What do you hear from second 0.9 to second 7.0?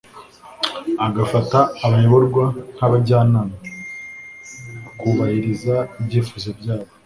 agafata abayoborwa nk'abajyanama, akubahiriza ibyifuzo byabo